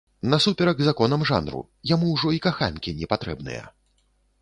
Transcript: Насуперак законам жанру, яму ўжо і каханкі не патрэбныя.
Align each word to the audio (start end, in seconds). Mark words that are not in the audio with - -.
Насуперак 0.33 0.81
законам 0.87 1.27
жанру, 1.31 1.61
яму 1.93 2.05
ўжо 2.17 2.35
і 2.39 2.43
каханкі 2.49 2.99
не 3.03 3.15
патрэбныя. 3.15 3.63